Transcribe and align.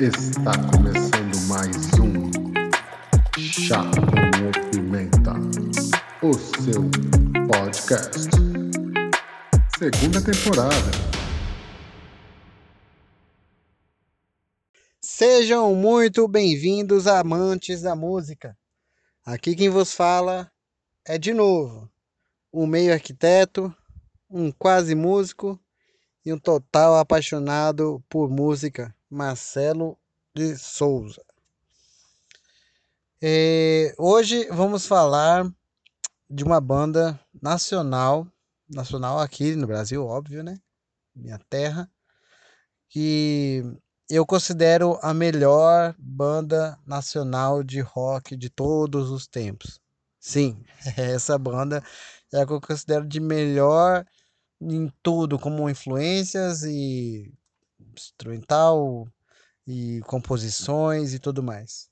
Está 0.00 0.50
começando 0.72 1.46
mais 1.46 1.76
um 2.00 2.28
Chá 3.38 3.80
com 3.84 4.70
Pimenta, 4.72 5.34
o 6.20 6.34
seu 6.34 6.82
podcast. 7.46 8.28
Segunda 9.78 10.20
temporada. 10.20 10.90
Sejam 15.00 15.76
muito 15.76 16.26
bem-vindos, 16.26 17.06
amantes 17.06 17.82
da 17.82 17.94
música. 17.94 18.58
Aqui 19.24 19.54
quem 19.54 19.68
vos 19.68 19.94
fala 19.94 20.50
é 21.06 21.16
de 21.16 21.32
novo 21.32 21.88
um 22.52 22.66
meio 22.66 22.92
arquiteto, 22.92 23.72
um 24.28 24.50
quase 24.50 24.96
músico 24.96 25.56
e 26.26 26.32
um 26.32 26.38
total 26.38 26.96
apaixonado 26.96 28.02
por 28.08 28.28
música, 28.28 28.92
Marcelo 29.14 29.96
de 30.34 30.56
Souza. 30.56 31.24
É, 33.22 33.94
hoje 33.96 34.46
vamos 34.50 34.86
falar 34.86 35.48
de 36.28 36.42
uma 36.42 36.60
banda 36.60 37.18
nacional, 37.40 38.26
nacional 38.68 39.20
aqui 39.20 39.54
no 39.54 39.68
Brasil, 39.68 40.04
óbvio, 40.04 40.42
né? 40.42 40.58
Minha 41.14 41.38
terra, 41.48 41.88
que 42.88 43.62
eu 44.10 44.26
considero 44.26 44.98
a 45.00 45.14
melhor 45.14 45.94
banda 45.96 46.76
nacional 46.84 47.62
de 47.62 47.80
rock 47.80 48.36
de 48.36 48.50
todos 48.50 49.10
os 49.10 49.28
tempos. 49.28 49.80
Sim, 50.18 50.60
essa 50.98 51.38
banda 51.38 51.84
é 52.32 52.42
a 52.42 52.46
que 52.46 52.52
eu 52.52 52.60
considero 52.60 53.06
de 53.06 53.20
melhor 53.20 54.04
em 54.60 54.92
tudo, 55.02 55.38
como 55.38 55.70
influências 55.70 56.64
e 56.64 57.32
instrumental 58.00 59.06
e 59.66 60.00
composições 60.06 61.14
e 61.14 61.18
tudo 61.18 61.42
mais. 61.42 61.88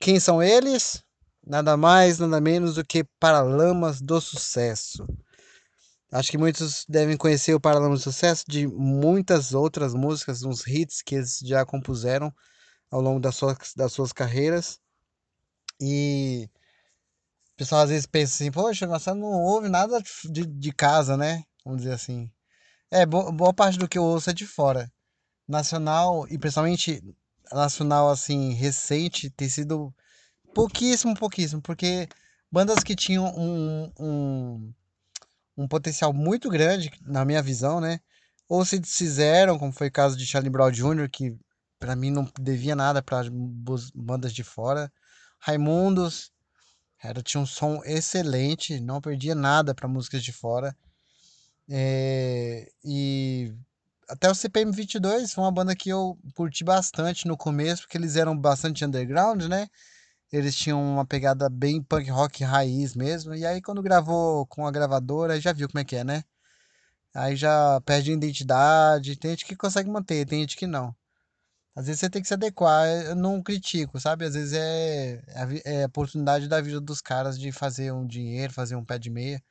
Quem 0.00 0.18
são 0.18 0.42
eles? 0.42 1.02
Nada 1.46 1.76
mais, 1.76 2.18
nada 2.18 2.40
menos 2.40 2.74
do 2.74 2.84
que 2.84 3.04
Paralamas 3.18 4.00
do 4.00 4.20
Sucesso. 4.20 5.06
Acho 6.12 6.30
que 6.30 6.38
muitos 6.38 6.84
devem 6.88 7.16
conhecer 7.16 7.54
o 7.54 7.60
Paralamas 7.60 8.00
do 8.00 8.12
Sucesso 8.12 8.44
de 8.48 8.66
muitas 8.66 9.54
outras 9.54 9.94
músicas, 9.94 10.42
uns 10.42 10.66
hits 10.66 11.02
que 11.02 11.16
eles 11.16 11.38
já 11.38 11.64
compuseram 11.64 12.34
ao 12.90 13.00
longo 13.00 13.20
das 13.20 13.36
suas, 13.36 13.56
das 13.76 13.92
suas 13.92 14.12
carreiras. 14.12 14.80
E 15.80 16.48
o 17.54 17.56
pessoal 17.56 17.82
às 17.82 17.90
vezes 17.90 18.06
pensa 18.06 18.34
assim, 18.34 18.50
poxa, 18.50 18.86
você 18.86 19.14
não 19.14 19.28
ouve 19.28 19.68
nada 19.68 20.02
de, 20.24 20.44
de 20.44 20.72
casa, 20.72 21.16
né? 21.16 21.44
vamos 21.64 21.82
dizer 21.82 21.94
assim. 21.94 22.30
É, 22.90 23.06
boa 23.06 23.54
parte 23.54 23.78
do 23.78 23.88
que 23.88 23.98
eu 23.98 24.04
ouço 24.04 24.30
é 24.30 24.32
de 24.32 24.46
fora. 24.46 24.90
Nacional, 25.50 26.26
e 26.28 26.38
principalmente 26.38 27.02
nacional, 27.52 28.08
assim, 28.08 28.52
recente, 28.54 29.28
tem 29.30 29.48
sido 29.48 29.92
pouquíssimo, 30.54 31.14
pouquíssimo, 31.14 31.60
porque 31.60 32.08
bandas 32.50 32.84
que 32.84 32.94
tinham 32.94 33.26
um, 33.36 33.92
um, 33.98 34.72
um 35.56 35.68
potencial 35.68 36.12
muito 36.12 36.48
grande, 36.48 36.92
na 37.02 37.24
minha 37.24 37.42
visão, 37.42 37.80
né? 37.80 38.00
Ou 38.48 38.64
se 38.64 38.78
desfizeram, 38.78 39.58
como 39.58 39.72
foi 39.72 39.88
o 39.88 39.92
caso 39.92 40.16
de 40.16 40.26
Charlie 40.26 40.50
Brown 40.50 40.70
Jr., 40.70 41.08
que 41.10 41.36
para 41.78 41.96
mim 41.96 42.10
não 42.10 42.30
devia 42.38 42.76
nada 42.76 43.02
para 43.02 43.28
bandas 43.94 44.32
de 44.32 44.44
fora. 44.44 44.92
Raimundos, 45.38 46.30
era, 47.02 47.22
tinha 47.22 47.40
um 47.40 47.46
som 47.46 47.80
excelente, 47.84 48.78
não 48.80 49.00
perdia 49.00 49.34
nada 49.34 49.74
para 49.74 49.88
músicas 49.88 50.22
de 50.22 50.32
fora. 50.32 50.76
É, 51.68 52.70
e 52.84 53.54
até 54.10 54.30
o 54.30 54.34
CPM 54.34 54.72
22 54.72 55.32
foi 55.32 55.44
uma 55.44 55.52
banda 55.52 55.74
que 55.76 55.88
eu 55.88 56.18
curti 56.34 56.64
bastante 56.64 57.26
no 57.28 57.36
começo, 57.36 57.82
porque 57.82 57.96
eles 57.96 58.16
eram 58.16 58.36
bastante 58.36 58.84
underground, 58.84 59.44
né? 59.44 59.68
Eles 60.32 60.56
tinham 60.56 60.82
uma 60.82 61.06
pegada 61.06 61.48
bem 61.48 61.82
punk 61.82 62.10
rock 62.10 62.44
raiz 62.44 62.94
mesmo. 62.94 63.34
E 63.34 63.46
aí 63.46 63.62
quando 63.62 63.82
gravou 63.82 64.46
com 64.46 64.66
a 64.66 64.70
gravadora, 64.70 65.40
já 65.40 65.52
viu 65.52 65.68
como 65.68 65.80
é 65.80 65.84
que 65.84 65.96
é, 65.96 66.04
né? 66.04 66.24
Aí 67.14 67.36
já 67.36 67.80
perde 67.82 68.10
a 68.12 68.14
identidade. 68.14 69.16
Tem 69.16 69.32
gente 69.32 69.44
que 69.46 69.56
consegue 69.56 69.90
manter, 69.90 70.26
tem 70.26 70.40
gente 70.40 70.56
que 70.56 70.66
não. 70.66 70.94
Às 71.74 71.86
vezes 71.86 72.00
você 72.00 72.10
tem 72.10 72.22
que 72.22 72.28
se 72.28 72.34
adequar. 72.34 72.86
Eu 72.88 73.16
não 73.16 73.42
critico, 73.42 74.00
sabe? 74.00 74.24
Às 74.24 74.34
vezes 74.34 74.52
é, 74.54 75.22
é, 75.64 75.80
é 75.80 75.84
a 75.84 75.86
oportunidade 75.86 76.48
da 76.48 76.60
vida 76.60 76.80
dos 76.80 77.00
caras 77.00 77.38
de 77.38 77.52
fazer 77.52 77.92
um 77.92 78.06
dinheiro, 78.06 78.52
fazer 78.52 78.76
um 78.76 78.84
pé 78.84 78.98
de 78.98 79.10
meia. 79.10 79.42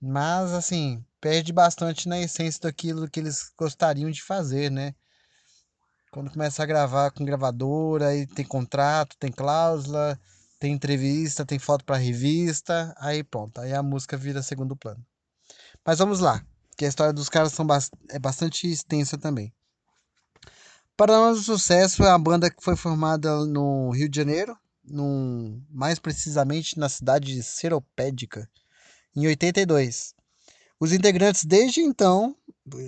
Mas, 0.00 0.52
assim, 0.52 1.04
perde 1.20 1.52
bastante 1.52 2.08
na 2.08 2.20
essência 2.20 2.60
daquilo 2.62 3.08
que 3.08 3.20
eles 3.20 3.50
gostariam 3.56 4.10
de 4.10 4.22
fazer, 4.22 4.70
né? 4.70 4.94
Quando 6.10 6.30
começa 6.30 6.62
a 6.62 6.66
gravar 6.66 7.10
com 7.10 7.24
gravadora, 7.24 8.08
aí 8.08 8.26
tem 8.26 8.44
contrato, 8.44 9.16
tem 9.18 9.30
cláusula, 9.30 10.18
tem 10.58 10.72
entrevista, 10.72 11.44
tem 11.44 11.58
foto 11.58 11.84
para 11.84 11.96
revista, 11.96 12.94
aí 12.98 13.22
pronto, 13.22 13.60
aí 13.60 13.74
a 13.74 13.82
música 13.82 14.16
vira 14.16 14.42
segundo 14.42 14.76
plano. 14.76 15.04
Mas 15.84 15.98
vamos 15.98 16.20
lá, 16.20 16.44
que 16.76 16.84
a 16.84 16.88
história 16.88 17.12
dos 17.12 17.28
caras 17.28 17.52
são 17.52 17.66
é 18.10 18.18
bastante 18.18 18.70
extensa 18.70 19.18
também. 19.18 19.52
Paralamas 20.96 21.38
do 21.38 21.44
Sucesso 21.44 22.02
é 22.02 22.08
uma 22.08 22.18
banda 22.18 22.50
que 22.50 22.62
foi 22.62 22.74
formada 22.74 23.44
no 23.44 23.90
Rio 23.90 24.08
de 24.08 24.16
Janeiro, 24.16 24.56
num, 24.82 25.62
mais 25.68 25.98
precisamente 25.98 26.78
na 26.78 26.88
cidade 26.88 27.34
de 27.34 27.42
Seropédica, 27.42 28.48
em 29.16 29.26
82. 29.26 30.14
Os 30.78 30.92
integrantes 30.92 31.44
desde 31.44 31.80
então, 31.80 32.36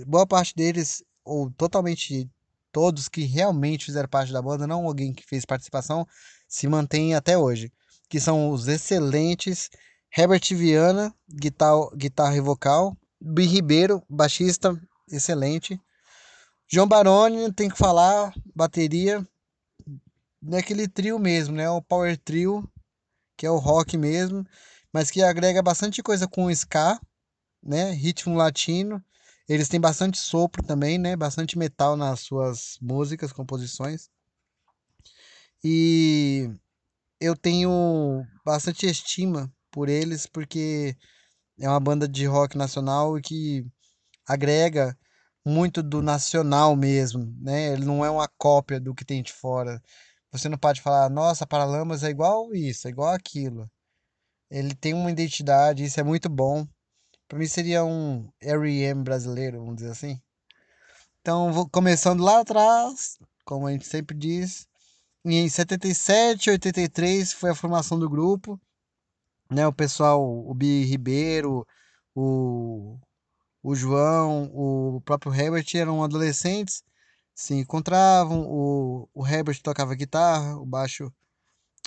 boa 0.06 0.27
parte 0.27 0.55
deles, 0.55 1.03
ou 1.25 1.50
totalmente 1.50 2.31
todos 2.71 3.09
que 3.09 3.22
realmente 3.22 3.87
fizeram 3.87 4.09
parte 4.09 4.33
da 4.33 4.43
banda, 4.43 4.67
não 4.67 4.87
alguém 4.87 5.12
que 5.12 5.25
fez 5.27 5.47
participação, 5.47 6.06
se 6.47 6.69
mantém 6.69 7.15
até 7.15 7.37
hoje. 7.38 7.72
Que 8.09 8.21
são 8.21 8.50
os 8.50 8.69
excelentes 8.69 9.71
Herbert 10.17 10.43
Viana, 10.50 11.15
guitarra, 11.28 11.91
guitarra 11.97 12.37
e 12.37 12.41
vocal, 12.41 12.97
Bi 13.21 13.47
Ribeiro, 13.47 14.03
baixista, 14.09 14.78
excelente. 15.11 15.81
João 16.71 16.87
Baroni, 16.87 17.50
tem 17.53 17.71
que 17.71 17.78
falar, 17.78 18.34
bateria, 18.55 19.27
naquele 20.43 20.87
trio 20.87 21.19
mesmo, 21.19 21.56
né? 21.56 21.69
O 21.71 21.83
Power 21.83 22.17
Trio, 22.19 22.71
que 23.37 23.47
é 23.47 23.50
o 23.50 23.56
rock 23.56 23.97
mesmo 23.97 24.47
mas 24.93 25.10
que 25.10 25.22
agrega 25.22 25.62
bastante 25.62 26.03
coisa 26.03 26.26
com 26.28 26.50
ska, 26.50 27.00
né? 27.62 27.91
Ritmo 27.93 28.37
latino. 28.37 29.03
Eles 29.49 29.69
têm 29.69 29.81
bastante 29.81 30.19
sopro 30.19 30.62
também, 30.62 30.99
né? 30.99 31.16
Bastante 31.16 31.59
metal 31.59 31.97
nas 31.97 32.21
suas 32.21 32.78
músicas, 32.81 33.32
composições. 33.32 34.10
E 35.65 36.50
eu 37.21 37.37
tenho 37.37 38.25
bastante 38.44 38.87
estima 38.87 39.53
por 39.71 39.88
eles 39.88 40.26
porque 40.26 40.97
é 41.60 41.69
uma 41.69 41.81
banda 41.81 42.09
de 42.09 42.26
rock 42.26 42.56
nacional 42.56 43.15
que 43.20 43.66
agrega 44.26 44.97
muito 45.44 45.82
do 45.82 46.03
nacional 46.03 46.76
mesmo, 46.76 47.34
né? 47.41 47.72
Ele 47.72 47.84
não 47.84 48.05
é 48.05 48.10
uma 48.10 48.28
cópia 48.38 48.81
do 48.81 48.94
que 48.94 49.05
tem 49.05 49.22
de 49.22 49.32
fora. 49.32 49.82
Você 50.32 50.49
não 50.49 50.59
pode 50.59 50.82
falar, 50.82 51.09
nossa, 51.10 51.47
Paralamas 51.47 52.05
é 52.05 52.10
igual 52.10 52.55
isso, 52.55 52.87
é 52.87 52.91
igual 52.91 53.15
aquilo. 53.15 53.70
Ele 54.51 54.75
tem 54.75 54.95
uma 54.95 55.11
identidade, 55.11 55.85
isso 55.85 56.01
é 56.01 56.03
muito 56.03 56.29
bom. 56.29 56.67
Para 57.29 57.39
mim 57.39 57.47
seria 57.47 57.85
um 57.85 58.31
R.E.M. 58.41 59.03
brasileiro, 59.03 59.59
vamos 59.59 59.77
dizer 59.77 59.91
assim. 59.91 60.21
Então, 61.21 61.53
vou 61.53 61.69
começando 61.69 62.23
lá 62.23 62.41
atrás, 62.41 63.19
como 63.45 63.67
a 63.67 63.73
gente 63.73 63.87
sempre 63.87 64.17
diz. 64.17 64.67
Em 65.25 65.47
77, 65.47 66.49
83 66.51 67.33
foi 67.35 67.51
a 67.51 67.55
formação 67.55 67.99
do 67.99 68.09
grupo. 68.09 68.59
Né, 69.51 69.67
o 69.67 69.73
pessoal, 69.73 70.23
o 70.23 70.55
Bi 70.55 70.85
Ribeiro, 70.85 71.67
o, 72.15 72.99
o 73.63 73.75
João, 73.75 74.51
o 74.55 75.01
próprio 75.03 75.35
Herbert 75.35 75.67
eram 75.75 76.03
adolescentes, 76.03 76.83
se 77.35 77.55
encontravam. 77.55 78.47
O, 78.47 79.09
o 79.15 79.27
Herbert 79.27 79.61
tocava 79.62 79.94
guitarra, 79.94 80.56
o 80.56 80.65
baixo, 80.67 81.12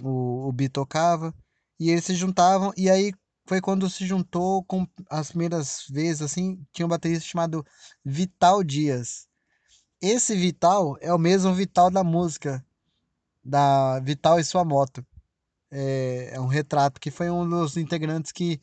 o, 0.04 0.48
o 0.48 0.52
Bi 0.52 0.70
tocava. 0.70 1.34
E 1.82 1.90
eles 1.90 2.06
se 2.06 2.14
juntavam, 2.14 2.72
e 2.78 2.92
aí 2.92 3.12
foi 3.48 3.60
quando 3.60 3.90
se 3.90 4.06
juntou 4.06 4.64
com 4.66 4.86
as 5.10 5.30
primeiras 5.30 5.88
vezes, 5.90 6.22
assim, 6.22 6.64
tinha 6.72 6.86
um 6.86 6.90
baterista 6.90 7.28
chamado 7.28 7.66
Vital 8.06 8.64
Dias. 8.64 9.28
Esse 10.00 10.36
Vital 10.36 10.96
é 11.02 11.12
o 11.12 11.18
mesmo 11.18 11.52
Vital 11.56 11.90
da 11.90 12.04
música, 12.04 12.64
da 13.44 14.00
Vital 14.00 14.40
e 14.40 14.44
sua 14.44 14.64
moto. 14.64 15.04
É, 15.72 16.30
é 16.36 16.40
um 16.40 16.46
retrato 16.46 17.02
que 17.02 17.10
foi 17.10 17.32
um 17.32 17.50
dos 17.50 17.76
integrantes 17.76 18.32
que 18.32 18.62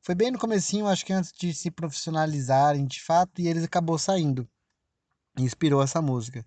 foi 0.00 0.14
bem 0.14 0.30
no 0.30 0.38
comecinho, 0.38 0.86
acho 0.86 1.04
que 1.04 1.12
antes 1.12 1.32
de 1.32 1.52
se 1.52 1.68
profissionalizarem 1.68 2.86
de 2.86 3.02
fato, 3.02 3.40
e 3.40 3.48
eles 3.48 3.64
acabou 3.64 3.98
saindo. 3.98 4.48
Inspirou 5.36 5.82
essa 5.82 6.00
música. 6.00 6.46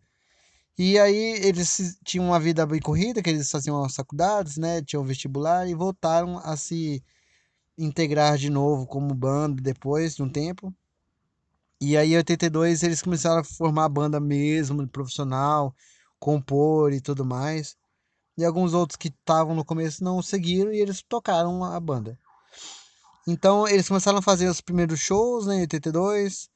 E 0.78 1.00
aí 1.00 1.40
eles 1.42 1.98
tinham 2.04 2.28
uma 2.28 2.40
vida 2.40 2.66
bem 2.66 2.82
corrida, 2.82 3.22
que 3.22 3.30
eles 3.30 3.50
faziam 3.50 3.82
as 3.84 3.96
faculdades, 3.96 4.58
né? 4.58 4.82
Tinham 4.82 5.06
vestibular 5.06 5.68
e 5.68 5.74
voltaram 5.74 6.38
a 6.40 6.58
se 6.58 7.02
integrar 7.78 8.38
de 8.38 8.50
novo 8.50 8.86
como 8.86 9.14
banda 9.14 9.62
depois 9.62 10.16
de 10.16 10.24
um 10.24 10.30
tempo. 10.30 10.74
E 11.80 11.96
aí 11.98 12.14
em 12.14 12.18
82 12.18 12.84
eles 12.84 13.02
começaram 13.02 13.40
a 13.40 13.44
formar 13.44 13.86
a 13.86 13.90
banda 13.90 14.20
mesmo, 14.20 14.88
profissional, 14.88 15.74
compor 16.20 16.92
e 16.92 17.02
tudo 17.02 17.26
mais. 17.26 17.78
E 18.38 18.44
alguns 18.44 18.74
outros 18.74 18.98
que 18.98 19.08
estavam 19.08 19.56
no 19.56 19.64
começo 19.64 20.04
não 20.04 20.22
seguiram 20.22 20.74
e 20.74 20.82
eles 20.82 21.02
tocaram 21.02 21.64
a 21.64 21.80
banda. 21.80 22.20
Então 23.28 23.68
eles 23.68 23.88
começaram 23.88 24.20
a 24.20 24.22
fazer 24.22 24.48
os 24.48 24.62
primeiros 24.62 25.00
shows 25.00 25.46
né, 25.48 25.56
em 25.58 25.62
82. 25.62 26.50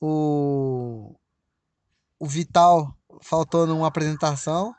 O, 0.00 1.14
o 2.18 2.26
Vital 2.26 2.97
faltou 3.20 3.66
numa 3.66 3.86
apresentação. 3.86 4.74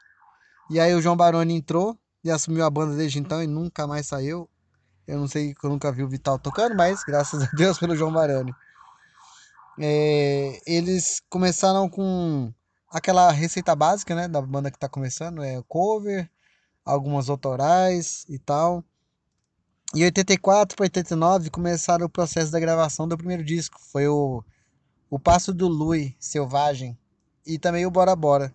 E 0.69 0.79
aí 0.79 0.93
o 0.93 1.01
João 1.01 1.15
Baroni 1.15 1.55
entrou 1.55 1.97
e 2.23 2.29
assumiu 2.29 2.65
a 2.65 2.69
banda 2.69 2.95
desde 2.95 3.19
então 3.19 3.41
e 3.41 3.47
nunca 3.47 3.87
mais 3.87 4.07
saiu. 4.07 4.49
Eu 5.07 5.17
não 5.19 5.27
sei 5.27 5.53
que 5.53 5.65
eu 5.65 5.69
nunca 5.69 5.91
vi 5.91 6.03
o 6.03 6.09
Vital 6.09 6.37
tocando, 6.37 6.75
mas 6.75 7.03
graças 7.03 7.41
a 7.47 7.49
Deus 7.55 7.79
pelo 7.79 7.95
João 7.95 8.11
Baroni. 8.11 8.53
É, 9.79 10.61
eles 10.67 11.21
começaram 11.29 11.89
com 11.89 12.53
aquela 12.91 13.31
receita 13.31 13.75
básica, 13.75 14.13
né, 14.13 14.27
da 14.27 14.41
banda 14.41 14.69
que 14.69 14.77
está 14.77 14.89
começando, 14.89 15.41
é 15.43 15.61
cover, 15.67 16.29
algumas 16.83 17.29
autorais 17.29 18.25
e 18.27 18.37
tal. 18.37 18.83
Em 19.95 20.03
84 20.03 20.75
para 20.75 20.83
89 20.83 21.49
começaram 21.49 22.05
o 22.05 22.09
processo 22.09 22.51
da 22.51 22.59
gravação 22.59 23.07
do 23.07 23.17
primeiro 23.17 23.43
disco, 23.43 23.79
foi 23.79 24.07
o 24.07 24.43
o 25.09 25.17
Passo 25.17 25.51
do 25.51 25.67
Lui, 25.67 26.15
Selvagem, 26.19 26.95
e 27.49 27.57
também 27.57 27.85
o 27.85 27.91
Bora 27.91 28.15
Bora. 28.15 28.53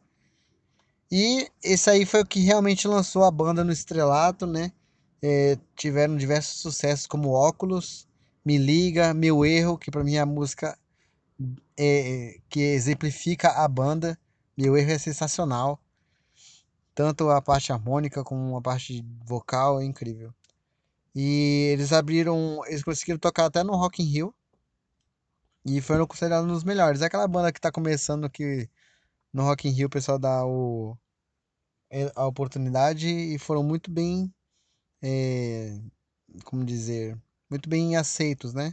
E 1.10 1.50
esse 1.62 1.90
aí 1.90 2.06
foi 2.06 2.22
o 2.22 2.26
que 2.26 2.40
realmente 2.40 2.86
lançou 2.86 3.24
a 3.24 3.30
banda 3.30 3.64
no 3.64 3.72
estrelato, 3.72 4.46
né? 4.46 4.72
É, 5.20 5.58
tiveram 5.76 6.16
diversos 6.16 6.60
sucessos 6.60 7.06
como 7.06 7.30
Óculos, 7.30 8.06
Me 8.44 8.56
Liga, 8.56 9.12
Meu 9.12 9.44
Erro, 9.44 9.76
que 9.76 9.90
para 9.90 10.04
mim 10.04 10.14
é 10.14 10.20
a 10.20 10.26
música 10.26 10.78
é, 11.76 12.38
que 12.48 12.60
exemplifica 12.60 13.50
a 13.50 13.66
banda. 13.66 14.18
Meu 14.56 14.76
Erro 14.76 14.92
é 14.92 14.98
sensacional. 14.98 15.80
Tanto 16.94 17.28
a 17.30 17.42
parte 17.42 17.72
harmônica 17.72 18.22
como 18.22 18.56
a 18.56 18.62
parte 18.62 19.04
vocal 19.24 19.80
é 19.80 19.84
incrível. 19.84 20.32
E 21.14 21.70
eles 21.72 21.92
abriram, 21.92 22.60
eles 22.66 22.82
conseguiram 22.82 23.18
tocar 23.18 23.46
até 23.46 23.64
no 23.64 23.76
Rock 23.76 24.02
in 24.02 24.06
Rio. 24.06 24.34
E 25.66 25.80
foram 25.80 26.06
considerados 26.06 26.48
um 26.48 26.52
dos 26.52 26.64
melhores. 26.64 27.02
É 27.02 27.06
aquela 27.06 27.26
banda 27.26 27.52
que 27.52 27.60
tá 27.60 27.72
começando 27.72 28.28
que 28.28 28.68
no 29.34 29.42
Rock 29.42 29.68
in 29.68 29.72
Rio 29.72 29.88
o 29.88 29.90
pessoal 29.90 30.18
dá 30.18 30.46
o, 30.46 30.96
é, 31.90 32.10
a 32.14 32.24
oportunidade 32.24 33.08
e 33.08 33.36
foram 33.38 33.64
muito 33.64 33.90
bem, 33.90 34.32
é, 35.02 35.76
como 36.44 36.64
dizer, 36.64 37.20
muito 37.50 37.68
bem 37.68 37.96
aceitos, 37.96 38.54
né? 38.54 38.72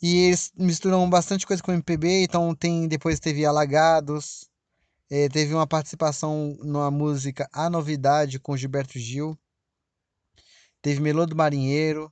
E 0.00 0.16
eles 0.28 0.52
misturam 0.56 1.10
bastante 1.10 1.46
coisa 1.46 1.62
com 1.62 1.72
MPB, 1.72 2.22
então 2.22 2.54
tem 2.54 2.86
depois 2.88 3.18
teve 3.18 3.44
Alagados, 3.44 4.48
é, 5.10 5.28
teve 5.28 5.52
uma 5.52 5.66
participação 5.66 6.56
na 6.62 6.90
música 6.90 7.48
A 7.52 7.68
Novidade 7.68 8.38
com 8.38 8.56
Gilberto 8.56 8.98
Gil, 8.98 9.36
teve 10.80 11.00
Melô 11.00 11.26
do 11.26 11.36
Marinheiro, 11.36 12.10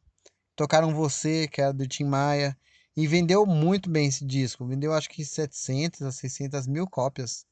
tocaram 0.57 0.93
Você, 0.93 1.47
que 1.47 1.63
era 1.63 1.73
do 1.73 1.87
Tim 1.87 2.05
Maia, 2.05 2.59
e 2.99 3.07
vendeu 3.07 3.47
muito 3.47 3.89
bem 3.89 4.09
esse 4.09 4.25
disco. 4.25 4.67
Vendeu 4.67 4.93
acho 4.93 5.09
que 5.09 5.25
700 5.25 6.03
a 6.03 6.11
600 6.11 6.67
mil 6.67 6.85
cópias. 6.85 7.47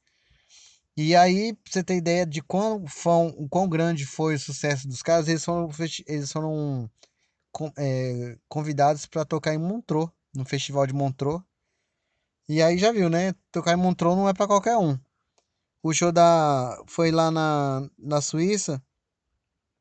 E 0.97 1.15
aí, 1.15 1.53
pra 1.55 1.73
você 1.73 1.85
ter 1.85 1.95
ideia 1.95 2.27
de 2.27 2.43
quão, 2.43 2.85
o 3.39 3.49
quão 3.49 3.69
grande 3.69 4.05
foi 4.05 4.35
o 4.35 4.39
sucesso 4.41 4.89
dos 4.89 5.05
caras, 5.05 5.29
eles 5.29 5.45
foram, 5.45 5.71
eles 6.09 6.33
foram 6.33 6.91
é, 7.77 8.37
convidados 8.49 9.07
para 9.07 9.25
tocar 9.25 9.55
em 9.55 9.59
Montreux, 9.59 10.11
no 10.35 10.45
Festival 10.45 10.85
de 10.85 10.93
Montreux. 10.93 11.41
E 12.49 12.61
aí 12.61 12.77
já 12.77 12.91
viu, 12.91 13.09
né? 13.09 13.33
Tocar 13.53 13.73
em 13.73 13.81
Montreux 13.81 14.17
não 14.17 14.29
é 14.29 14.35
para 14.35 14.49
qualquer 14.49 14.77
um. 14.77 14.99
O 15.81 15.95
show 15.95 16.11
da 16.11 16.77
foi 16.89 17.13
lá 17.13 17.31
na, 17.31 17.89
na 17.97 18.21
Suíça 18.21 18.83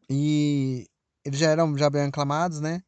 e 0.08 0.88
eles 1.24 1.40
já 1.40 1.50
eram 1.50 1.76
já 1.76 1.90
bem 1.90 2.04
aclamados, 2.04 2.62
né? 2.62 2.84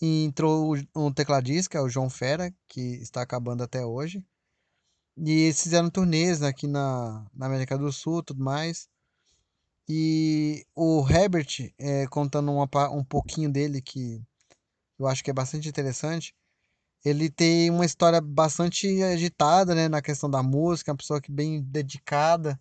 E 0.00 0.24
entrou 0.24 0.76
um 0.94 1.12
tecladista, 1.12 1.78
é 1.78 1.80
o 1.80 1.88
João 1.88 2.10
Fera, 2.10 2.54
que 2.68 2.80
está 2.96 3.22
acabando 3.22 3.62
até 3.62 3.84
hoje. 3.84 4.24
E 5.16 5.30
eles 5.30 5.62
fizeram 5.62 5.90
turnês 5.90 6.42
aqui 6.42 6.66
na, 6.66 7.24
na 7.34 7.46
América 7.46 7.78
do 7.78 7.92
Sul 7.92 8.22
tudo 8.22 8.42
mais. 8.42 8.88
E 9.88 10.66
o 10.74 11.06
Herbert, 11.08 11.72
é, 11.78 12.06
contando 12.08 12.50
uma, 12.52 12.68
um 12.90 13.04
pouquinho 13.04 13.50
dele, 13.52 13.82
que 13.82 14.22
eu 14.98 15.06
acho 15.06 15.22
que 15.22 15.30
é 15.30 15.34
bastante 15.34 15.68
interessante, 15.68 16.34
ele 17.04 17.30
tem 17.30 17.70
uma 17.70 17.84
história 17.84 18.20
bastante 18.20 19.02
agitada 19.02 19.74
né, 19.74 19.88
na 19.88 20.00
questão 20.02 20.30
da 20.30 20.42
música, 20.42 20.92
uma 20.92 20.96
pessoa 20.96 21.20
que 21.20 21.30
bem 21.30 21.62
dedicada 21.62 22.58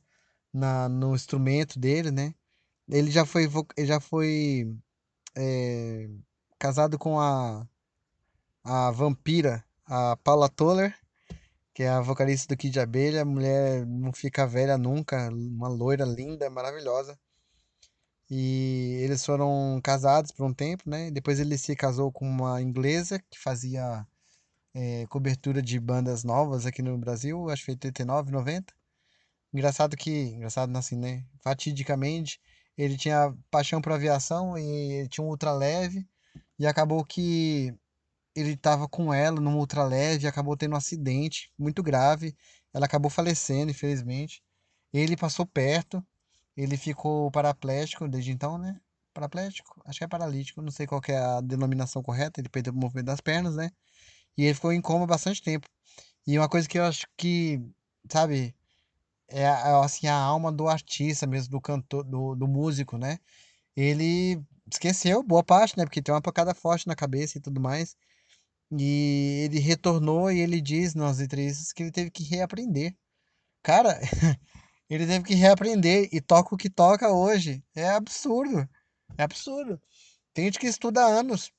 na, 0.54 0.90
no 0.90 1.16
instrumento 1.16 1.80
dele, 1.80 2.12
né? 2.12 2.36
Ele 2.90 3.10
já 3.12 3.26
foi, 3.26 3.50
ele 3.78 3.88
já 3.88 4.00
foi 4.00 4.76
é, 5.36 6.10
casado 6.64 6.98
com 6.98 7.20
a, 7.20 7.68
a 8.64 8.90
vampira, 8.92 9.66
a 9.86 10.16
Paula 10.24 10.48
Toller, 10.48 10.98
que 11.74 11.84
é 11.84 11.90
a 11.90 12.00
vocalista 12.00 12.56
do 12.56 12.58
Kid 12.58 12.80
Abelha. 12.80 13.26
Mulher 13.26 13.86
não 13.86 14.14
fica 14.14 14.48
velha 14.48 14.78
nunca, 14.78 15.30
uma 15.30 15.68
loira 15.68 16.06
linda, 16.06 16.50
maravilhosa. 16.50 17.20
E 18.30 18.98
eles 19.04 19.26
foram 19.26 19.82
casados 19.84 20.32
por 20.32 20.46
um 20.46 20.54
tempo, 20.54 20.90
né? 20.90 21.12
Depois 21.12 21.38
ele 21.38 21.58
se 21.58 21.76
casou 21.76 22.14
com 22.14 22.26
uma 22.26 22.62
inglesa 22.62 23.20
que 23.30 23.38
fazia 23.38 24.08
é, 24.74 25.06
cobertura 25.08 25.62
de 25.62 25.78
bandas 25.82 26.24
novas 26.24 26.66
aqui 26.66 26.82
no 26.82 26.98
Brasil, 26.98 27.50
acho 27.50 27.64
que 27.64 27.66
foi 27.66 27.74
89, 27.74 28.32
90. 28.32 28.74
Engraçado 29.54 29.98
que, 29.98 30.10
engraçado 30.10 30.74
assim, 30.78 30.96
né? 30.96 31.26
Fatidicamente, 31.44 32.40
ele 32.78 32.96
tinha 32.98 33.36
paixão 33.52 33.82
por 33.82 33.92
aviação 33.92 34.58
e 34.58 35.10
tinha 35.10 35.26
um 35.26 35.30
ultraleve 35.30 36.08
e 36.60 36.68
acabou 36.68 37.04
que 37.06 37.74
ele 38.36 38.54
estava 38.54 38.88
com 38.88 39.14
ela 39.14 39.40
num 39.40 39.58
ultraleve 39.58 40.26
e 40.26 40.28
acabou 40.28 40.58
tendo 40.58 40.74
um 40.74 40.78
acidente 40.78 41.52
muito 41.58 41.84
grave. 41.84 42.36
Ela 42.74 42.86
acabou 42.86 43.10
falecendo, 43.12 43.72
infelizmente. 43.72 44.42
Ele 44.94 45.18
passou 45.18 45.46
perto, 45.46 46.06
ele 46.58 46.78
ficou 46.78 47.32
paraplégico 47.32 48.08
desde 48.08 48.32
então, 48.32 48.58
né? 48.58 48.80
Paraplégico? 49.14 49.82
Acho 49.86 50.00
que 50.00 50.06
é 50.06 50.08
paralítico, 50.08 50.62
não 50.62 50.72
sei 50.72 50.88
qual 50.88 51.02
é 51.08 51.18
a 51.18 51.42
denominação 51.42 52.02
correta. 52.04 52.42
Ele 52.42 52.50
perdeu 52.50 52.74
o 52.74 52.76
movimento 52.76 53.06
das 53.08 53.22
pernas, 53.22 53.56
né? 53.56 53.72
E 54.38 54.46
ele 54.46 54.56
ficou 54.56 54.74
em 54.74 54.82
coma 54.82 55.06
bastante 55.08 55.42
tempo. 55.42 55.68
E 56.28 56.38
uma 56.40 56.50
coisa 56.50 56.68
que 56.68 56.80
eu 56.80 56.86
acho 56.86 57.08
que, 57.18 57.62
sabe, 58.10 58.56
é 59.28 59.48
assim 59.48 60.08
a 60.08 60.16
alma 60.16 60.52
do 60.52 60.68
artista 60.68 61.28
mesmo, 61.28 61.52
do 61.52 61.62
cantor, 61.62 62.04
do, 62.04 62.36
do 62.36 62.48
músico, 62.48 62.98
né? 62.98 63.20
Ele 63.76 64.42
esqueceu 64.72 65.24
boa 65.24 65.44
parte, 65.44 65.78
né? 65.78 65.86
Porque 65.86 66.02
tem 66.02 66.14
uma 66.14 66.22
pancada 66.22 66.54
forte 66.54 66.88
na 66.88 66.96
cabeça 66.96 67.38
e 67.38 67.42
tudo 67.42 67.60
mais. 67.62 67.96
E 68.72 69.44
ele 69.46 69.60
retornou 69.60 70.32
e 70.32 70.40
ele 70.40 70.62
diz 70.62 70.96
nas 70.96 71.20
entrevistas 71.20 71.72
que 71.74 71.84
ele 71.84 71.92
teve 71.92 72.12
que 72.12 72.24
reaprender. 72.24 72.96
Cara, 73.64 74.00
ele 74.90 75.06
teve 75.08 75.26
que 75.26 75.36
reaprender 75.36 76.10
e 76.12 76.22
toca 76.22 76.56
o 76.56 76.58
que 76.58 76.70
toca 76.70 77.12
hoje. 77.12 77.64
É 77.76 77.90
absurdo. 77.90 78.68
É 79.18 79.24
absurdo. 79.24 79.82
Tem 80.34 80.46
gente 80.46 80.60
que 80.60 80.68
estuda 80.68 81.06
anos 81.06 81.52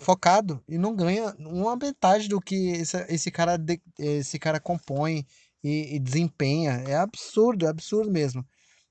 focado 0.00 0.62
e 0.68 0.78
não 0.78 0.96
ganha 0.96 1.34
uma 1.38 1.76
metade 1.76 2.28
do 2.28 2.40
que 2.40 2.70
esse, 2.70 2.96
esse 3.08 3.30
cara 3.30 3.56
esse 3.98 4.38
cara 4.38 4.58
compõe 4.60 5.26
e, 5.62 5.96
e 5.96 5.98
desempenha. 5.98 6.72
É 6.86 6.96
absurdo, 6.96 7.66
é 7.66 7.68
absurdo 7.68 8.10
mesmo. 8.10 8.46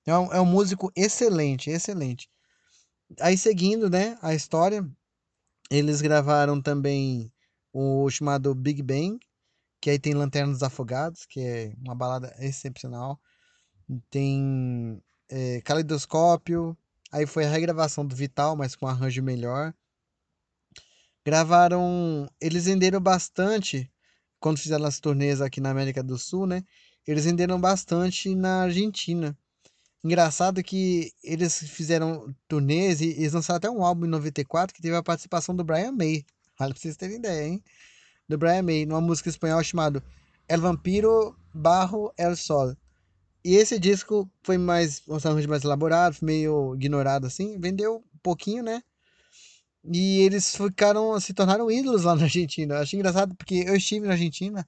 É 0.06 0.18
um, 0.18 0.34
é 0.34 0.41
um 0.41 0.46
músico 0.46 0.91
excelente, 0.96 1.70
excelente. 1.70 2.29
Aí 3.19 3.37
seguindo, 3.37 3.89
né, 3.89 4.17
a 4.21 4.35
história, 4.35 4.87
eles 5.71 6.01
gravaram 6.01 6.61
também 6.61 7.31
o 7.73 8.09
chamado 8.09 8.53
Big 8.53 8.81
Bang, 8.83 9.19
que 9.81 9.89
aí 9.89 9.99
tem 9.99 10.13
Lanternas 10.13 10.63
Afogados, 10.63 11.25
que 11.25 11.39
é 11.39 11.73
uma 11.83 11.95
balada 11.95 12.35
excepcional. 12.39 13.19
Tem 14.09 15.01
é, 15.29 15.61
Caleidoscópio, 15.61 16.77
aí 17.11 17.25
foi 17.25 17.45
a 17.45 17.49
regravação 17.49 18.05
do 18.05 18.15
Vital, 18.15 18.55
mas 18.55 18.75
com 18.75 18.87
arranjo 18.87 19.23
melhor. 19.23 19.73
Gravaram, 21.25 22.27
eles 22.41 22.65
venderam 22.65 22.99
bastante 22.99 23.91
quando 24.39 24.59
fizeram 24.59 24.85
as 24.85 24.99
turnês 24.99 25.41
aqui 25.41 25.59
na 25.61 25.71
América 25.71 26.03
do 26.03 26.17
Sul, 26.17 26.47
né? 26.47 26.63
Eles 27.05 27.25
venderam 27.25 27.59
bastante 27.59 28.35
na 28.35 28.63
Argentina. 28.63 29.37
Engraçado 30.03 30.63
que 30.63 31.12
eles 31.22 31.60
fizeram 31.60 32.34
turnês 32.48 33.01
e 33.01 33.10
eles 33.10 33.34
lançaram 33.34 33.58
até 33.58 33.70
um 33.70 33.84
álbum 33.84 34.06
em 34.06 34.10
94 34.10 34.74
que 34.74 34.82
teve 34.82 34.96
a 34.96 35.03
participação 35.03 35.53
do 35.53 35.63
Brian 35.63 35.91
May. 35.91 36.25
Olha 36.60 36.72
pra 36.72 36.79
vocês 36.79 36.96
terem 36.96 37.18
ideia, 37.18 37.48
hein? 37.48 37.63
Do 38.27 38.38
Brian 38.38 38.63
May, 38.63 38.86
numa 38.86 39.01
música 39.01 39.29
espanhola 39.29 39.63
chamada 39.63 40.03
El 40.48 40.62
Vampiro 40.62 41.36
Barro 41.53 42.13
El 42.18 42.36
Sol. 42.38 42.75
E 43.44 43.56
esse 43.56 43.77
disco 43.77 44.29
foi 44.41 44.58
mais, 44.58 45.01
um 45.08 45.48
mais 45.48 45.63
elaborado, 45.63 46.18
meio 46.22 46.75
ignorado 46.75 47.27
assim, 47.27 47.60
vendeu 47.60 47.98
um 47.98 48.18
pouquinho, 48.22 48.63
né? 48.63 48.82
E 49.84 50.20
eles 50.22 50.56
ficaram, 50.56 51.20
se 51.20 51.34
tornaram 51.34 51.72
ídolos 51.72 52.03
lá 52.03 52.15
na 52.15 52.24
Argentina. 52.24 52.75
Eu 52.75 52.82
achei 52.82 53.00
engraçado 53.00 53.36
porque 53.36 53.65
eu 53.68 53.75
estive 53.75 54.06
na 54.06 54.13
Argentina 54.13 54.68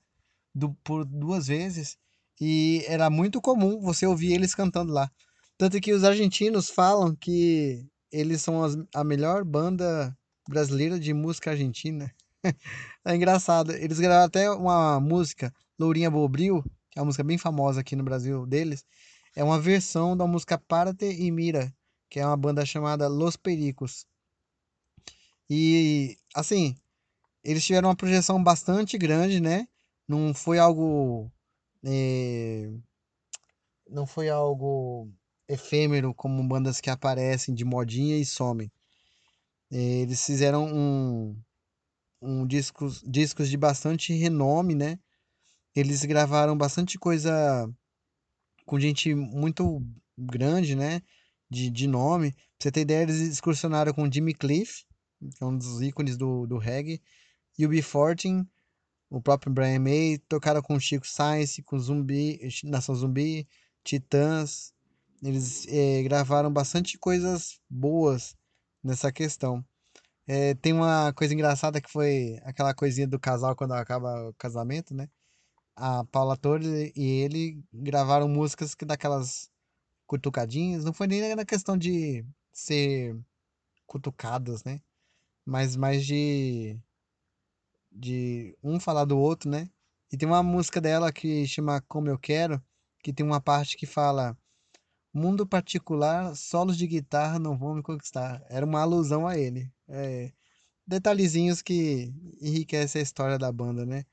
do, 0.54 0.74
por 0.84 1.06
duas 1.06 1.48
vezes 1.48 1.98
E 2.41 2.83
era 2.88 3.07
muito 3.10 3.39
comum 3.39 3.79
você 3.79 4.07
ouvir 4.07 4.33
eles 4.33 4.55
cantando 4.55 4.91
lá. 4.91 5.12
Tanto 5.60 5.79
que 5.79 5.93
os 5.93 6.03
argentinos 6.03 6.71
falam 6.71 7.15
que 7.15 7.86
eles 8.12 8.41
são 8.41 8.63
as, 8.63 8.75
a 8.95 9.03
melhor 9.03 9.45
banda 9.45 10.17
brasileira 10.50 11.00
de 11.00 11.13
música 11.13 11.51
argentina. 11.51 12.12
é 13.05 13.15
engraçado. 13.15 13.71
Eles 13.74 14.00
gravaram 14.00 14.25
até 14.25 14.50
uma 14.50 15.00
música, 15.00 15.53
Lourinha 15.79 16.10
Bobril, 16.10 16.63
que 16.89 16.98
é 16.98 17.01
uma 17.01 17.05
música 17.05 17.24
bem 17.24 17.38
famosa 17.38 17.81
aqui 17.81 17.95
no 17.95 18.03
Brasil 18.03 18.48
deles. 18.48 18.83
É 19.36 19.43
uma 19.43 19.60
versão 19.60 20.17
da 20.17 20.25
música 20.25 20.57
Párate 20.57 21.05
e 21.05 21.29
Mira, 21.29 21.71
que 22.10 22.19
é 22.19 22.25
uma 22.25 22.36
banda 22.36 22.65
chamada 22.65 23.07
Los 23.07 23.38
Pericos. 23.38 24.05
E, 25.48 26.17
assim, 26.33 26.75
eles 27.43 27.63
tiveram 27.63 27.89
uma 27.89 27.95
projeção 27.95 28.43
bastante 28.43 28.98
grande, 28.98 29.39
né? 29.39 29.67
Não 30.07 30.33
foi 30.33 30.57
algo. 30.57 31.31
É, 31.84 32.72
não 33.90 34.06
foi 34.06 34.30
algo 34.30 35.12
efêmero 35.48 36.14
como 36.14 36.48
bandas 36.48 36.80
que 36.80 36.90
aparecem 36.90 37.54
de 37.54 37.66
modinha 37.66 38.18
e 38.18 38.26
somem. 38.26 38.72
É, 39.72 39.78
eles 39.78 40.26
fizeram 40.26 40.66
um, 40.66 41.36
um 42.22 42.46
discos, 42.48 43.02
discos 43.06 43.50
de 43.50 43.58
bastante 43.58 44.14
renome, 44.14 44.76
né? 44.76 45.00
Eles 45.76 46.04
gravaram 46.06 46.58
bastante 46.58 47.00
coisa 47.00 47.70
com 48.66 48.80
gente 48.80 49.14
muito 49.16 49.82
grande, 50.18 50.76
né? 50.76 51.02
De, 51.50 51.70
de 51.70 51.88
nome. 51.88 52.32
Pra 52.32 52.42
você 52.60 52.72
ter 52.72 52.82
ideia, 52.82 53.04
eles 53.04 53.20
excursionaram 53.20 53.94
com 53.94 54.12
Jimmy 54.12 54.34
Cliff, 54.34 54.86
que 55.20 55.44
é 55.44 55.46
um 55.46 55.58
dos 55.58 55.82
ícones 55.82 56.18
do, 56.18 56.46
do 56.48 56.58
reggae, 56.58 57.02
e 57.58 57.66
o 57.66 57.70
B14, 57.70 58.46
o 59.12 59.22
próprio 59.22 59.51
Brian 59.51 59.80
May, 59.80 60.18
tocaram 60.30 60.62
com 60.62 60.80
Chico 60.80 61.06
Science, 61.06 61.62
com 61.62 61.77
Zumbi, 61.77 62.39
Nação 62.63 62.96
Zumbi, 62.96 63.46
Titãs. 63.84 64.74
Eles 65.22 65.68
é, 65.68 66.01
gravaram 66.03 66.51
bastante 66.51 66.98
coisas 66.98 67.60
boas 67.70 68.38
nessa 68.82 69.12
questão. 69.12 69.63
É, 70.25 70.53
tem 70.56 70.72
uma 70.72 71.12
coisa 71.13 71.34
engraçada 71.34 71.82
que 71.82 71.91
foi 71.91 72.39
aquela 72.44 72.74
coisinha 72.74 73.06
do 73.06 73.20
casal 73.20 73.53
quando 73.53 73.74
acaba 73.74 74.30
o 74.30 74.34
casamento, 74.36 74.94
né? 74.94 75.10
A 75.75 76.06
Paula 76.06 76.38
Torres 76.38 76.91
e 76.96 77.03
ele 77.03 77.62
gravaram 77.74 78.30
músicas 78.30 78.74
que 78.74 78.86
daquelas 78.86 79.50
cutucadinhas. 80.08 80.86
Não 80.86 80.94
foi 80.94 81.08
nem 81.08 81.36
na 81.36 81.46
questão 81.46 81.77
de 81.77 82.25
ser 82.53 83.18
cutucadas, 83.86 84.63
né? 84.63 84.80
Mas 85.46 85.75
mais 85.75 86.06
de 86.06 86.80
de 87.91 88.55
um 88.63 88.79
falar 88.79 89.05
do 89.05 89.17
outro, 89.17 89.50
né? 89.50 89.69
E 90.12 90.17
tem 90.17 90.27
uma 90.27 90.43
música 90.43 90.81
dela 90.81 91.12
que 91.12 91.48
chama 91.48 91.81
Como 91.88 92.10
Eu 92.10 92.19
Quero, 92.19 92.62
que 93.03 93.13
tem 93.13 93.25
uma 93.25 93.41
parte 93.41 93.77
que 93.77 93.86
fala 93.86 94.38
Mundo 95.13 95.45
particular, 95.45 96.36
solos 96.36 96.77
de 96.77 96.88
guitarra 96.88 97.38
não 97.38 97.57
vão 97.57 97.75
me 97.75 97.83
conquistar. 97.83 98.41
Era 98.50 98.65
uma 98.65 98.81
alusão 98.81 99.27
a 99.27 99.38
ele. 99.38 99.69
É, 99.89 100.31
detalhezinhos 100.88 101.62
que 101.62 102.13
enriquecem 102.41 103.01
a 103.01 103.03
história 103.03 103.38
da 103.38 103.51
banda, 103.51 103.86
né? 103.86 104.05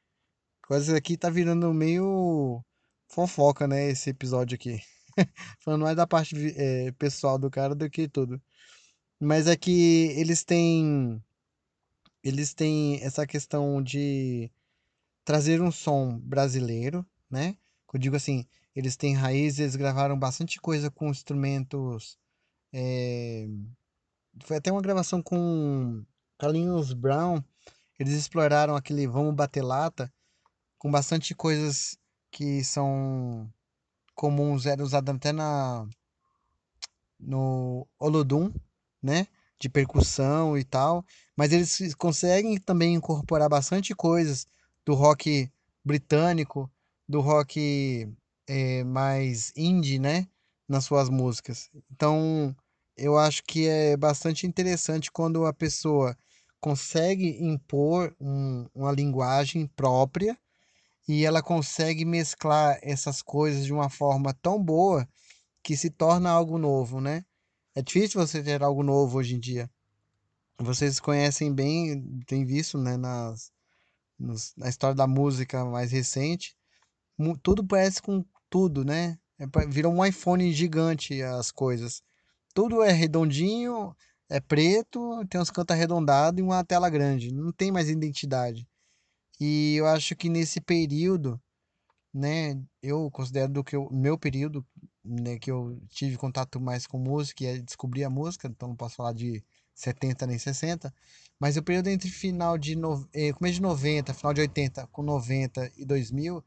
Coisa 0.63 0.97
aqui 0.97 1.17
tá 1.17 1.31
virando 1.31 1.73
meio 1.73 2.65
fofoca, 3.09 3.69
né? 3.69 3.91
Esse 3.91 4.11
episódio 4.11 4.57
aqui. 4.57 4.81
Falando 5.61 5.83
mais 5.83 5.97
da 5.97 6.07
parte 6.07 6.35
é, 6.57 6.93
pessoal 6.93 7.39
do 7.39 7.51
cara 7.51 7.75
do 7.77 7.89
que 7.91 8.09
tudo. 8.09 8.41
Mas 9.21 9.47
é 9.47 9.57
que 9.57 10.13
eles 10.17 10.45
têm. 10.45 11.23
Eles 12.23 12.55
têm 12.55 13.03
essa 13.03 13.27
questão 13.27 13.83
de 13.83 14.51
trazer 15.25 15.61
um 15.63 15.71
som 15.71 16.19
brasileiro, 16.19 17.07
né? 17.31 17.57
Eu 17.93 17.99
digo 17.99 18.17
assim, 18.17 18.47
eles 18.75 18.97
têm 18.97 19.15
raízes, 19.15 19.59
eles 19.61 19.77
gravaram 19.77 20.19
bastante 20.19 20.61
coisa 20.61 20.91
com 20.91 21.09
instrumentos. 21.09 22.19
É... 22.73 23.49
Foi 24.45 24.57
até 24.57 24.71
uma 24.71 24.83
gravação 24.83 25.23
com 25.23 26.05
Carlinhos 26.39 26.93
Brown. 26.93 27.43
Eles 27.99 28.15
exploraram 28.15 28.77
aquele 28.77 29.07
Vamos 29.07 29.35
Bater 29.35 29.65
Lata 29.65 30.13
com 30.79 30.91
bastante 30.91 31.35
coisas 31.35 31.99
que 32.31 32.63
são 32.63 33.53
comuns, 34.15 34.67
eram 34.67 34.85
usadas 34.85 35.15
até 35.15 35.33
na 35.33 35.89
no 37.19 37.87
Olodum, 37.99 38.53
né? 39.03 39.27
De 39.61 39.69
percussão 39.69 40.57
e 40.57 40.65
tal. 40.65 41.05
Mas 41.37 41.53
eles 41.53 41.95
conseguem 41.95 42.59
também 42.59 42.95
incorporar 42.95 43.49
bastante 43.49 43.95
coisas 43.95 44.47
do 44.85 44.95
rock 44.95 45.51
britânico, 45.85 46.71
do 47.09 47.21
rock 47.21 48.09
é, 48.47 48.85
mais 48.85 49.53
indie, 49.57 49.99
né? 49.99 50.27
Nas 50.69 50.85
suas 50.85 51.09
músicas. 51.09 51.71
Então, 51.91 52.55
eu 52.97 53.17
acho 53.19 53.43
que 53.45 53.67
é 53.67 53.97
bastante 53.97 54.47
interessante 54.47 55.11
quando 55.11 55.47
a 55.47 55.53
pessoa 55.53 56.17
consegue 56.61 57.39
impor 57.43 58.15
um, 58.21 58.67
uma 58.75 58.93
linguagem 58.93 59.67
própria 59.67 60.37
e 61.09 61.25
ela 61.25 61.43
consegue 61.43 62.05
mesclar 62.05 62.79
essas 62.83 63.23
coisas 63.23 63.65
de 63.65 63.73
uma 63.73 63.89
forma 63.89 64.35
tão 64.35 64.63
boa 64.63 65.09
que 65.63 65.77
se 65.77 65.91
torna 65.91 66.31
algo 66.31 66.59
novo, 66.59 67.01
né? 67.01 67.25
É 67.79 67.83
difícil 67.83 68.21
você 68.21 68.43
ter 68.43 68.61
algo 68.61 68.83
novo 68.83 69.19
hoje 69.19 69.37
em 69.37 69.39
dia. 69.39 69.71
Vocês 70.59 70.99
conhecem 70.99 71.55
bem, 71.55 72.19
tem 72.27 72.45
visto, 72.45 72.77
né, 72.77 72.97
nas, 72.97 73.53
nos, 74.19 74.53
na 74.57 74.69
história 74.69 74.97
da 74.97 75.07
música 75.07 75.65
mais 75.65 75.93
recente, 75.93 76.57
tudo 77.41 77.65
parece 77.65 78.03
com 78.03 78.25
tudo, 78.51 78.85
né? 78.85 79.17
É, 79.39 79.47
virou 79.69 79.93
um 79.95 80.05
iPhone 80.05 80.53
gigante 80.53 81.23
as 81.23 81.53
coisas. 81.53 82.03
Tudo 82.53 82.83
é 82.83 82.91
redondinho, 82.91 83.95
é 84.29 84.41
preto, 84.41 85.25
tem 85.31 85.41
uns 85.41 85.49
cantos 85.49 85.77
arredondados 85.77 86.41
e 86.41 86.43
uma 86.43 86.65
tela 86.65 86.91
grande. 86.91 87.33
Não 87.33 87.53
tem 87.53 87.71
mais 87.71 87.89
identidade. 87.89 88.67
E 89.39 89.77
eu 89.77 89.87
acho 89.87 90.17
que 90.17 90.29
nesse 90.29 90.61
período, 90.61 91.41
né, 92.13 92.61
eu 92.83 93.09
considero 93.13 93.63
que 93.63 93.77
o 93.77 93.89
meu 93.93 94.19
período, 94.19 94.67
né, 95.09 95.39
que 95.39 95.51
eu 95.51 95.81
tive 95.89 96.17
contato 96.17 96.61
mais 96.61 96.87
com 96.87 96.99
música 96.99 97.45
e 97.45 97.63
descobrir 97.63 98.05
a 98.05 98.11
música, 98.11 98.49
então 98.49 98.69
não 98.69 98.77
posso 98.77 98.97
falar 98.97 99.13
de 99.13 99.43
70 99.75 100.27
nem 100.27 100.39
60, 100.39 100.93
mas 101.41 101.57
o 101.57 101.63
período 101.63 101.89
entre 101.89 102.11
final 102.11 102.59
de 102.59 102.77
no, 102.77 103.09
eh, 103.15 103.33
começo 103.33 103.55
de 103.55 103.63
90, 103.63 104.13
final 104.15 104.35
de 104.35 104.41
80 104.41 104.87
com 104.89 105.03
90 105.03 105.73
e 105.77 105.85
2000 105.85 106.45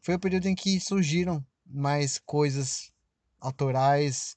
foi 0.00 0.14
o 0.14 0.18
período 0.18 0.46
em 0.46 0.54
que 0.54 0.80
surgiram 0.80 1.44
mais 1.66 2.18
coisas 2.18 2.92
autorais 3.40 4.36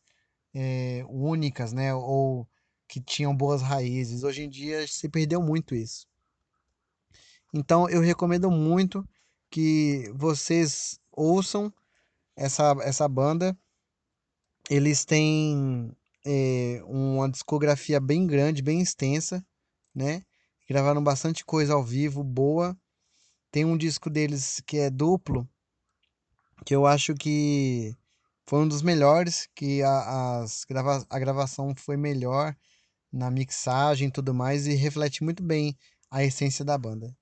é, 0.53 1.05
únicas, 1.09 1.73
né? 1.73 1.93
Ou 1.93 2.47
que 2.87 2.99
tinham 3.01 3.35
boas 3.35 3.61
raízes. 3.61 4.23
Hoje 4.23 4.43
em 4.43 4.49
dia 4.49 4.85
se 4.87 5.09
perdeu 5.09 5.41
muito 5.41 5.73
isso. 5.75 6.07
Então 7.53 7.89
eu 7.89 8.01
recomendo 8.01 8.49
muito 8.51 9.07
que 9.49 10.11
vocês 10.15 10.99
ouçam 11.11 11.71
essa, 12.35 12.75
essa 12.81 13.07
banda. 13.07 13.57
Eles 14.69 15.05
têm 15.05 15.91
é, 16.25 16.81
uma 16.85 17.29
discografia 17.29 17.99
bem 17.99 18.25
grande, 18.25 18.61
bem 18.61 18.81
extensa, 18.81 19.45
né? 19.93 20.23
Gravaram 20.67 21.03
bastante 21.03 21.43
coisa 21.43 21.73
ao 21.73 21.83
vivo, 21.83 22.23
boa. 22.23 22.77
Tem 23.51 23.65
um 23.65 23.77
disco 23.77 24.09
deles 24.09 24.61
que 24.65 24.77
é 24.77 24.89
duplo, 24.89 25.47
que 26.65 26.73
eu 26.73 26.85
acho 26.85 27.13
que 27.13 27.95
foi 28.47 28.59
um 28.59 28.67
dos 28.67 28.81
melhores, 28.81 29.47
que 29.53 29.83
a, 29.83 30.39
as 30.41 30.65
grava 30.65 31.05
a 31.09 31.19
gravação 31.19 31.73
foi 31.75 31.97
melhor 31.97 32.55
na 33.11 33.29
mixagem 33.29 34.07
e 34.07 34.11
tudo 34.11 34.33
mais 34.33 34.65
e 34.65 34.73
reflete 34.73 35.23
muito 35.23 35.43
bem 35.43 35.77
a 36.09 36.23
essência 36.23 36.65
da 36.65 36.77
banda. 36.77 37.15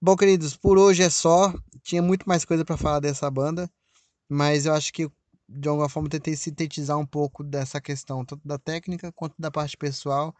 Bom, 0.00 0.16
queridos, 0.16 0.54
por 0.54 0.76
hoje 0.76 1.02
é 1.02 1.08
só. 1.08 1.54
Tinha 1.82 2.02
muito 2.02 2.28
mais 2.28 2.44
coisa 2.44 2.64
para 2.64 2.76
falar 2.76 3.00
dessa 3.00 3.30
banda, 3.30 3.70
mas 4.28 4.66
eu 4.66 4.74
acho 4.74 4.92
que 4.92 5.10
de 5.48 5.68
alguma 5.68 5.88
forma 5.88 6.08
tentei 6.08 6.36
sintetizar 6.36 6.98
um 6.98 7.06
pouco 7.06 7.44
dessa 7.44 7.80
questão, 7.80 8.24
tanto 8.24 8.46
da 8.46 8.58
técnica 8.58 9.12
quanto 9.12 9.34
da 9.38 9.50
parte 9.50 9.76
pessoal 9.76 10.34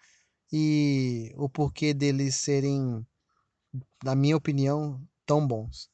e 0.52 1.32
o 1.36 1.48
porquê 1.48 1.92
deles 1.92 2.36
serem, 2.36 3.06
na 4.02 4.14
minha 4.14 4.36
opinião, 4.36 5.00
tão 5.26 5.46
bons. 5.46 5.90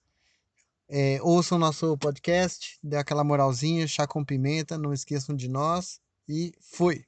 É, 0.88 1.18
ouçam 1.22 1.58
nosso 1.58 1.96
podcast, 1.98 2.78
dê 2.82 2.96
aquela 2.96 3.24
moralzinha, 3.24 3.86
chá 3.86 4.06
com 4.06 4.24
pimenta, 4.24 4.76
não 4.76 4.92
esqueçam 4.92 5.34
de 5.36 5.48
nós 5.48 6.00
e 6.28 6.52
fui! 6.60 7.04